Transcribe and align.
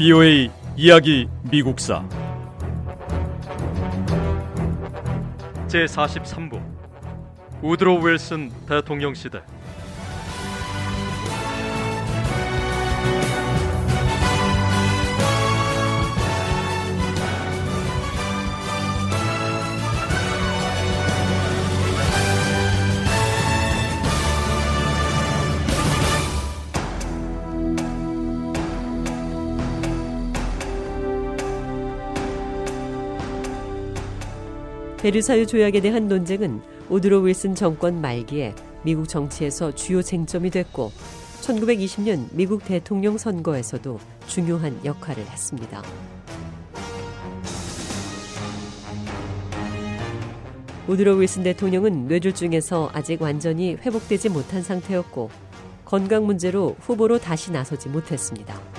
BOA 0.00 0.50
이야기 0.78 1.28
미국사. 1.50 2.08
제43부. 5.68 6.58
우드로 7.60 7.98
윌슨 7.98 8.50
대통령 8.66 9.12
시대 9.12 9.42
베르사유 35.02 35.46
조약에 35.46 35.80
대한 35.80 36.08
논쟁은 36.08 36.60
오드로 36.90 37.20
윌슨 37.20 37.54
정권 37.54 38.02
말기에 38.02 38.54
미국 38.82 39.08
정치에서 39.08 39.74
주요 39.74 40.02
쟁점이 40.02 40.50
됐고 40.50 40.92
1920년 41.40 42.28
미국 42.32 42.62
대통령 42.62 43.16
선거에서도 43.16 43.98
중요한 44.26 44.78
역할을 44.84 45.24
했습니다. 45.24 45.82
오드로 50.86 51.14
윌슨 51.14 51.44
대통령은 51.44 52.06
뇌졸중에서 52.06 52.90
아직 52.92 53.22
완전히 53.22 53.76
회복되지 53.76 54.28
못한 54.28 54.62
상태였고 54.62 55.30
건강 55.86 56.26
문제로 56.26 56.76
후보로 56.78 57.18
다시 57.18 57.52
나서지 57.52 57.88
못했습니다. 57.88 58.69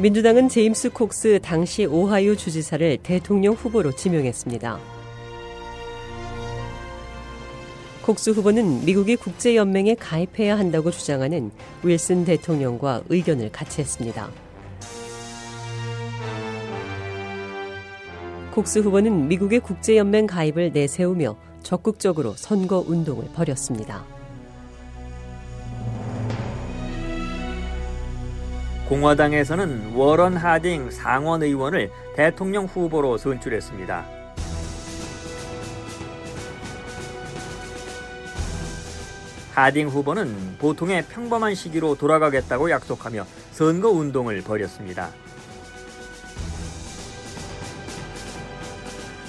민주당은 0.00 0.48
제임스 0.48 0.90
콕스 0.90 1.38
당시 1.40 1.86
오하이오 1.86 2.34
주지사를 2.34 2.98
대통령 3.04 3.54
후보로 3.54 3.92
지명했습니다. 3.92 4.78
콕스 8.02 8.30
후보는 8.30 8.84
미국이 8.84 9.14
국제연맹에 9.14 9.94
가입해야 9.94 10.58
한다고 10.58 10.90
주장하는 10.90 11.52
윌슨 11.84 12.24
대통령과 12.24 13.02
의견을 13.08 13.52
같이 13.52 13.82
했습니다. 13.82 14.30
콕스 18.50 18.80
후보는 18.80 19.28
미국의 19.28 19.60
국제연맹 19.60 20.26
가입을 20.26 20.72
내세우며 20.72 21.36
적극적으로 21.62 22.34
선거 22.36 22.84
운동을 22.84 23.26
벌였습니다. 23.32 24.04
공화당에서는 28.88 29.94
워런 29.94 30.36
하딩 30.36 30.90
상원 30.90 31.42
의원을 31.42 31.90
대통령 32.14 32.66
후보로 32.66 33.16
선출했습니다. 33.16 34.04
하딩 39.54 39.88
후보는 39.88 40.56
보통의 40.58 41.04
평범한 41.06 41.54
시기로 41.54 41.94
돌아가겠다고 41.94 42.70
약속하며 42.70 43.24
선거 43.52 43.88
운동을 43.88 44.42
벌였습니다. 44.42 45.10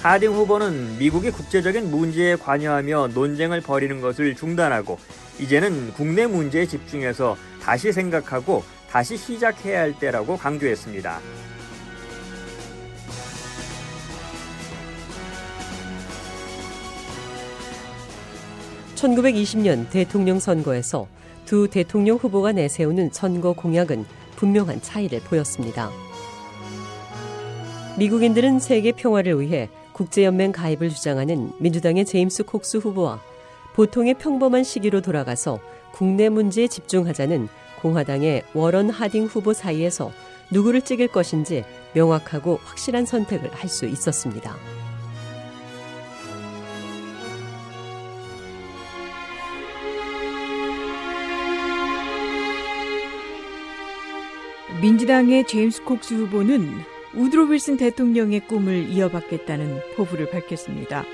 하딩 0.02 0.32
후보는 0.32 0.98
미국이 0.98 1.30
국제적인 1.30 1.90
문제에 1.90 2.36
관여하며 2.36 3.08
논쟁을 3.14 3.60
벌이는 3.62 4.00
것을 4.00 4.34
중단하고 4.34 4.98
이제는 5.38 5.94
국내 5.94 6.26
문제에 6.26 6.66
집중해서 6.66 7.36
다시 7.62 7.92
생각하고 7.92 8.62
다시 8.90 9.16
시작해야 9.16 9.80
할 9.80 9.98
때라고 9.98 10.36
강조했습니다. 10.36 11.20
(1920년) 18.94 19.90
대통령 19.90 20.40
선거에서 20.40 21.06
두 21.44 21.68
대통령 21.68 22.16
후보가 22.16 22.52
내세우는 22.52 23.10
선거 23.12 23.52
공약은 23.52 24.06
분명한 24.36 24.82
차이를 24.82 25.20
보였습니다. 25.20 25.90
미국인들은 27.98 28.58
세계 28.58 28.92
평화를 28.92 29.40
위해 29.40 29.68
국제연맹 29.92 30.52
가입을 30.52 30.90
주장하는 30.90 31.52
민주당의 31.58 32.04
제임스 32.04 32.44
콕스 32.44 32.78
후보와 32.78 33.20
보통의 33.74 34.14
평범한 34.14 34.64
시기로 34.64 35.00
돌아가서 35.00 35.60
국내 35.92 36.28
문제에 36.28 36.66
집중하자는 36.66 37.48
공화당의 37.80 38.44
워런 38.54 38.90
하딩 38.90 39.26
후보 39.26 39.52
사이에서 39.52 40.12
누구를 40.50 40.82
찍을 40.82 41.08
것인지 41.08 41.64
명확하고 41.94 42.60
확실한 42.64 43.06
선택을 43.06 43.52
할 43.52 43.68
수 43.68 43.86
있었습니다. 43.86 44.56
민주당의 54.80 55.46
제임스 55.46 55.84
콕스 55.84 56.14
후보는 56.14 56.68
우드로 57.14 57.46
윌슨 57.46 57.78
대통령의 57.78 58.40
꿈을 58.40 58.90
이어받겠다는 58.90 59.80
포부를 59.96 60.28
밝혔습니다. 60.28 61.04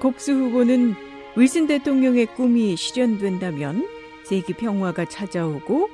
콕스 0.00 0.32
후보는 0.32 1.09
윌슨 1.36 1.66
대통령의 1.66 2.26
꿈이 2.34 2.76
실현된다면 2.76 3.86
세계 4.24 4.52
평화가 4.52 5.04
찾아오고 5.04 5.88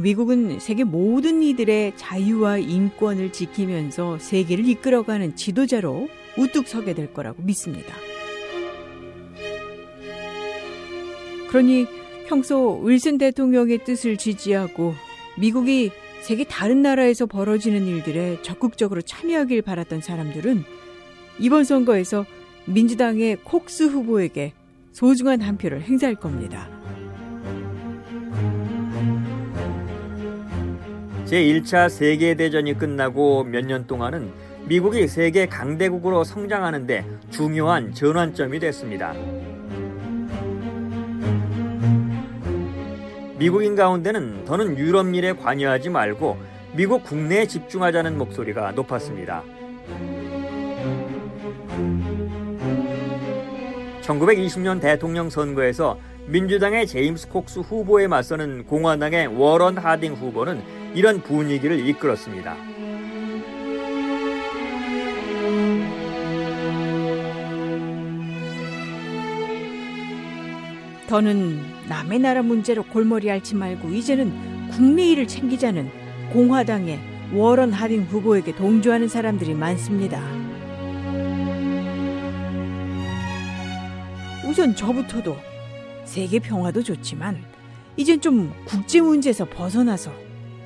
미국은 0.00 0.58
세계 0.58 0.84
모든 0.84 1.42
이들의 1.42 1.94
자유와 1.96 2.58
인권을 2.58 3.32
지키면서 3.32 4.18
세계를 4.18 4.66
이끌어가는 4.68 5.36
지도자로 5.36 6.08
우뚝 6.38 6.66
서게 6.66 6.94
될 6.94 7.12
거라고 7.12 7.42
믿습니다. 7.42 7.94
그러니 11.48 11.86
평소 12.26 12.80
윌슨 12.82 13.18
대통령의 13.18 13.84
뜻을 13.84 14.16
지지하고 14.16 14.94
미국이 15.38 15.90
세계 16.22 16.44
다른 16.44 16.80
나라에서 16.80 17.26
벌어지는 17.26 17.86
일들에 17.86 18.40
적극적으로 18.42 19.02
참여하길 19.02 19.60
바랐던 19.62 20.00
사람들은 20.00 20.64
이번 21.38 21.64
선거에서 21.64 22.24
민주당의 22.64 23.38
콕스 23.44 23.84
후보에게 23.84 24.52
소중한 24.92 25.40
한 25.40 25.56
표를 25.56 25.82
행사할 25.82 26.14
겁니다. 26.14 26.68
제1차 31.26 31.88
세계대전이 31.88 32.76
끝나고 32.78 33.44
몇 33.44 33.64
년 33.64 33.86
동안은 33.86 34.30
미국이 34.66 35.08
세계 35.08 35.46
강대국으로 35.46 36.24
성장하는데 36.24 37.04
중요한 37.30 37.94
전환점이 37.94 38.58
됐습니다. 38.60 39.14
미국인 43.38 43.74
가운데는 43.74 44.44
더는 44.44 44.78
유럽 44.78 45.12
일에 45.14 45.32
관여하지 45.32 45.90
말고 45.90 46.36
미국 46.74 47.02
국내에 47.02 47.46
집중하자는 47.46 48.16
목소리가 48.16 48.72
높았습니다. 48.72 49.42
1920년 54.02 54.80
대통령 54.80 55.30
선거에서 55.30 55.98
민주당의 56.26 56.86
제임스 56.86 57.28
콕스 57.28 57.60
후보에 57.60 58.06
맞서는 58.06 58.66
공화당의 58.66 59.28
워런 59.28 59.78
하딩 59.78 60.14
후보는 60.14 60.60
이런 60.94 61.22
분위기를 61.22 61.86
이끌었습니다. 61.88 62.56
더는 71.08 71.60
남의 71.88 72.20
나라 72.20 72.42
문제로 72.42 72.82
골머리 72.84 73.30
앓지 73.30 73.54
말고 73.54 73.88
이제는 73.88 74.32
국내 74.70 75.10
일을 75.10 75.26
챙기자는 75.26 75.90
공화당의 76.32 76.98
워런 77.34 77.72
하딩 77.72 78.04
후보에게 78.04 78.54
동조하는 78.54 79.08
사람들이 79.08 79.54
많습니다. 79.54 80.41
우선 84.52 84.76
저부터도 84.76 85.34
세계 86.04 86.38
평화도 86.38 86.82
좋지만 86.82 87.42
이젠 87.96 88.20
좀 88.20 88.52
국제 88.66 89.00
문제에서 89.00 89.46
벗어나서 89.46 90.12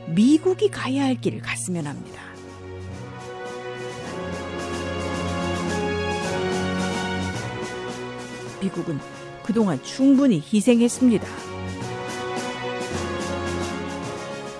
미국이 0.08 0.68
가야 0.68 1.04
할 1.04 1.20
길을 1.20 1.38
갔으면 1.38 1.86
합니다. 1.86 2.20
미국은 8.60 8.98
그동안 9.44 9.80
충분히 9.84 10.42
희생했습니다. 10.52 11.28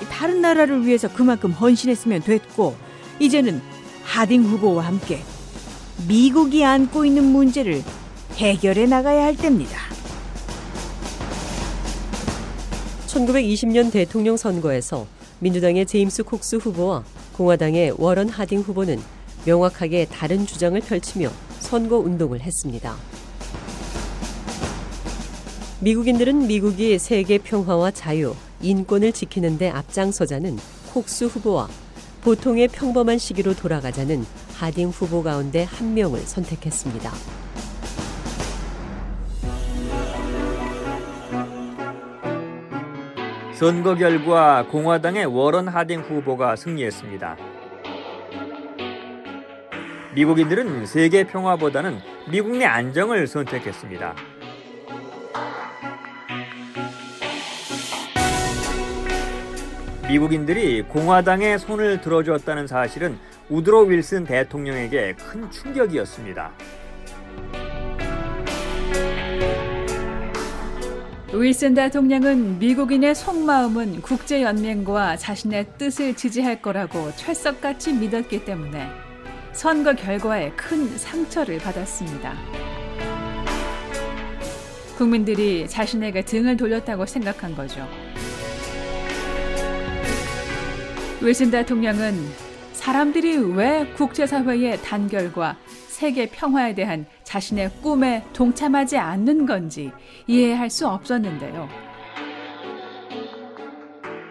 다른 0.08 0.40
나라를 0.40 0.86
위해서 0.86 1.12
그만큼 1.12 1.50
헌신했으면 1.50 2.22
됐고 2.22 2.76
이제는 3.18 3.60
하딩 4.04 4.44
후보와 4.44 4.86
함께 4.86 5.24
미국이 6.06 6.64
안고 6.64 7.04
있는 7.04 7.24
문제를 7.24 7.82
해결해 8.36 8.84
나가야 8.84 9.24
할 9.24 9.34
때입니다. 9.34 9.78
1920년 13.06 13.90
대통령 13.90 14.36
선거에서 14.36 15.06
민주당의 15.38 15.86
제임스 15.86 16.24
콕스 16.24 16.56
후보와 16.56 17.02
공화당의 17.32 17.94
워런 17.96 18.28
하딩 18.28 18.60
후보는 18.60 19.00
명확하게 19.46 20.06
다른 20.06 20.44
주장을 20.44 20.78
펼치며 20.78 21.30
선거 21.60 21.96
운동을 21.96 22.40
했습니다. 22.42 22.94
미국인들은 25.80 26.46
미국이 26.46 26.98
세계 26.98 27.38
평화와 27.38 27.90
자유, 27.90 28.34
인권을 28.60 29.12
지키는 29.12 29.56
데 29.56 29.70
앞장서자는 29.70 30.58
콕스 30.92 31.24
후보와 31.24 31.68
보통의 32.20 32.68
평범한 32.68 33.16
시기로 33.16 33.54
돌아가자는 33.54 34.26
하딩 34.56 34.88
후보 34.88 35.22
가운데 35.22 35.62
한 35.62 35.94
명을 35.94 36.20
선택했습니다. 36.20 37.45
선거 43.56 43.94
결과 43.94 44.66
공화당의 44.70 45.24
워런 45.24 45.66
하딩 45.66 46.02
후보가 46.02 46.56
승리했습니다. 46.56 47.38
미국인들은 50.14 50.84
세계 50.84 51.24
평화보다는 51.24 51.98
미국 52.30 52.54
내 52.54 52.66
안정을 52.66 53.26
선택했습니다. 53.26 54.14
미국인들이 60.06 60.82
공화당에 60.82 61.56
손을 61.56 62.02
들어주었다는 62.02 62.66
사실은 62.66 63.18
우드로 63.48 63.84
윌슨 63.84 64.24
대통령에게 64.24 65.14
큰 65.14 65.50
충격이었습니다. 65.50 66.52
윌슨 71.38 71.74
대통령은 71.74 72.58
미국인의 72.58 73.14
속마음은 73.14 74.00
국제연맹과 74.00 75.18
자신의 75.18 75.66
뜻을 75.76 76.14
지지할 76.14 76.62
거라고 76.62 77.14
철석같이 77.16 77.92
믿었기 77.92 78.46
때문에 78.46 78.88
선거 79.52 79.94
결과에 79.94 80.50
큰 80.52 80.96
상처를 80.96 81.58
받았습니다. 81.58 82.34
국민들이 84.96 85.68
자신에게 85.68 86.24
등을 86.24 86.56
돌렸다고 86.56 87.04
생각한 87.04 87.54
거죠. 87.54 87.86
윌슨 91.20 91.50
대통령은 91.50 92.45
사람들이 92.86 93.36
왜 93.38 93.84
국제사회의 93.96 94.80
단결과 94.80 95.56
세계 95.88 96.30
평화에 96.30 96.72
대한 96.72 97.04
자신의 97.24 97.82
꿈에 97.82 98.24
동참하지 98.32 98.96
않는 98.96 99.44
건지 99.44 99.90
이해할 100.28 100.70
수 100.70 100.86
없었는데요. 100.86 101.68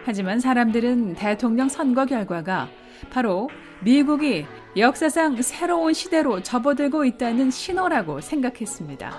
하지만 0.06 0.40
사람들은 0.40 1.16
대통령 1.16 1.68
선거 1.68 2.06
결과가 2.06 2.70
바로 3.10 3.50
미국이 3.84 4.46
역사상 4.74 5.42
새로운 5.42 5.92
시대로 5.92 6.42
접어들고 6.42 7.04
있다는 7.04 7.50
신호라고 7.50 8.22
생각했습니다. 8.22 9.12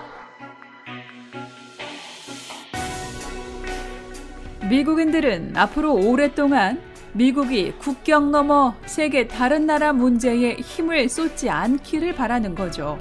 미국인들은 4.67 5.55
앞으로 5.55 5.93
오랫동안 5.93 6.86
미국이 7.17 7.71
국경 7.79 8.29
넘어 8.29 8.75
세계 8.85 9.27
다른 9.27 9.65
나라 9.65 9.91
문제에 9.91 10.53
힘을 10.57 11.09
쏟지 11.09 11.49
않기를 11.49 12.13
바라는 12.13 12.53
거죠. 12.53 12.99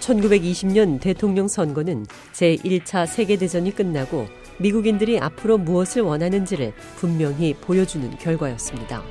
(1920년) 0.00 1.02
대통령 1.02 1.48
선거는 1.48 2.06
제1차 2.32 3.06
세계대전이 3.06 3.74
끝나고 3.74 4.26
미국인들이 4.58 5.20
앞으로 5.20 5.58
무엇을 5.58 6.00
원하는지를 6.00 6.72
분명히 6.96 7.52
보여주는 7.52 8.10
결과였습니다. 8.16 9.02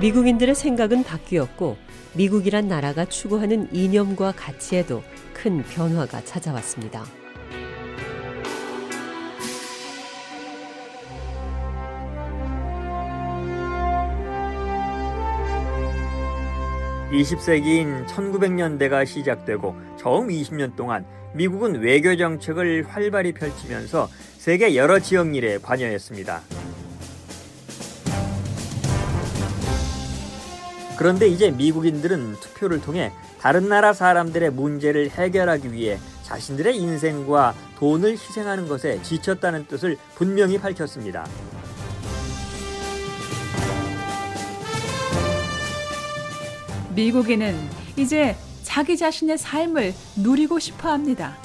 미국인들의 0.00 0.54
생각은 0.54 1.04
바뀌었고 1.04 1.76
미국이란 2.14 2.68
나라가 2.68 3.04
추구하는 3.04 3.68
이념과 3.70 4.32
가치에도 4.32 5.02
큰 5.42 5.60
변화가 5.64 6.20
찾아왔습니다. 6.24 7.02
(20세기인) 17.10 18.06
(1900년대가) 18.06 19.04
시작되고 19.04 19.74
처음 19.98 20.28
(20년) 20.28 20.76
동안 20.76 21.04
미국은 21.34 21.80
외교 21.80 22.16
정책을 22.16 22.84
활발히 22.86 23.32
펼치면서 23.32 24.08
세계 24.38 24.76
여러 24.76 25.00
지역 25.00 25.34
일에 25.34 25.58
관여했습니다. 25.58 26.61
그런데 31.02 31.26
이제 31.26 31.50
미국인들은 31.50 32.34
투표를 32.38 32.80
통해 32.80 33.10
다른 33.40 33.68
나라 33.68 33.92
사람들의 33.92 34.52
문제를 34.52 35.10
해결하기 35.10 35.72
위해 35.72 35.98
자신들의 36.22 36.76
인생과 36.76 37.56
돈을 37.80 38.12
희생하는 38.12 38.68
것에 38.68 39.02
지쳤다는 39.02 39.66
뜻을 39.66 39.96
분명히 40.14 40.58
밝혔습니다. 40.58 41.26
미국인은 46.94 47.56
이제 47.96 48.36
자기 48.62 48.96
자신의 48.96 49.38
삶을 49.38 49.92
누리고 50.18 50.60
싶어 50.60 50.92
합니다. 50.92 51.36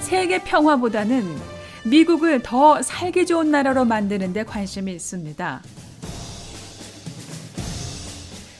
세계 0.00 0.44
평화보다는 0.44 1.24
미국을 1.86 2.42
더 2.42 2.82
살기 2.82 3.24
좋은 3.24 3.50
나라로 3.50 3.86
만드는 3.86 4.34
데 4.34 4.44
관심이 4.44 4.92
있습니다. 4.92 5.62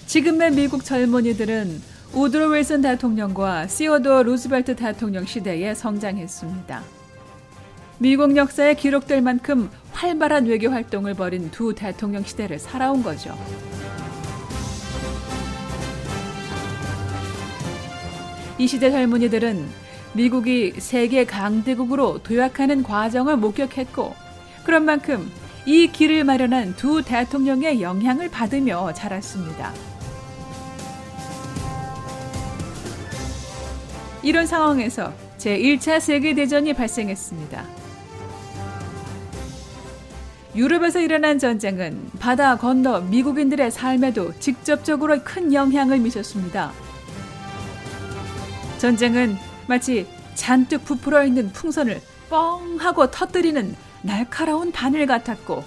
지금의 0.09 0.53
미국 0.53 0.87
젊은이들은 0.87 1.83
우드로 2.15 2.49
윌슨 2.53 2.81
대통령과 2.81 3.67
시어도어 3.67 4.23
루즈벨트 4.23 4.75
대통령 4.75 5.27
시대에 5.27 5.75
성장했습니다. 5.75 6.83
미국 7.99 8.35
역사에 8.35 8.73
기록될 8.73 9.21
만큼 9.21 9.69
활발한 9.93 10.47
외교 10.47 10.71
활동을 10.71 11.13
벌인 11.13 11.51
두 11.51 11.75
대통령 11.75 12.25
시대를 12.25 12.59
살아온 12.59 13.03
거죠. 13.03 13.37
이 18.57 18.67
시대 18.67 18.91
젊은이들은 18.91 19.63
미국이 20.15 20.73
세계 20.79 21.27
강대국으로 21.27 22.23
도약하는 22.23 22.83
과정을 22.83 23.37
목격했고 23.37 24.15
그런 24.65 24.87
만큼 24.87 25.31
이 25.67 25.89
길을 25.93 26.25
마련한 26.25 26.77
두 26.77 27.03
대통령의 27.03 27.83
영향을 27.83 28.31
받으며 28.31 28.95
자랐습니다. 28.95 29.98
이런 34.23 34.47
상황에서 34.47 35.13
제1차 35.39 36.01
세계대전이 36.01 36.75
발생했습니다. 36.75 37.65
유럽에서 40.57 41.01
일어난 41.01 41.39
전쟁은 41.39 42.11
바다 42.19 42.57
건너 42.57 43.01
미국인들의 43.03 43.71
삶에도 43.71 44.37
직접적으로 44.41 45.21
큰 45.23 45.53
영향을 45.53 45.99
미쳤습니다. 45.99 46.73
전쟁은 48.79 49.37
마치 49.69 50.07
잔뜩 50.35 50.85
부풀어 50.85 51.25
있는 51.25 51.53
풍선을 51.53 52.01
뻥 52.29 52.77
하고 52.79 53.11
터뜨리는 53.11 53.75
날카로운 54.03 54.73
바늘 54.73 55.07
같았고 55.07 55.63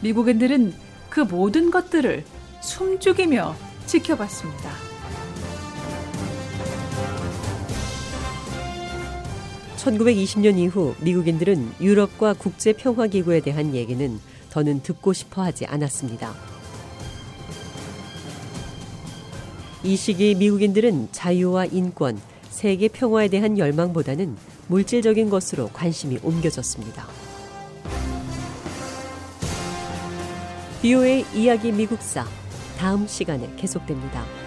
미국인들은 0.00 0.74
그 1.08 1.20
모든 1.20 1.70
것들을 1.70 2.24
숨죽이며 2.60 3.54
지켜봤습니다. 3.86 4.91
1920년 9.82 10.58
이후 10.58 10.94
미국인들은 11.00 11.72
유럽과 11.80 12.34
국제평화기구에 12.34 13.40
대한 13.40 13.74
얘기는 13.74 14.20
더는 14.50 14.82
듣고 14.82 15.12
싶어 15.12 15.42
하지 15.42 15.66
않았습니다. 15.66 16.34
이 19.82 19.96
시기 19.96 20.36
미국인들은 20.36 21.08
자유와 21.10 21.66
인권, 21.66 22.20
세계 22.50 22.86
평화에 22.86 23.26
대한 23.26 23.58
열망보다는 23.58 24.36
물질적인 24.68 25.28
것으로 25.28 25.68
관심이 25.72 26.18
옮겨졌습니다. 26.22 27.08
비오의 30.80 31.24
이야기 31.34 31.72
미국사 31.72 32.24
다음 32.78 33.06
시간에 33.08 33.50
계속됩니다. 33.56 34.41